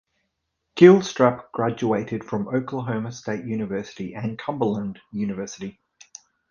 [0.75, 5.79] Gilstrap graduated from Oklahoma State University and Cumberland University.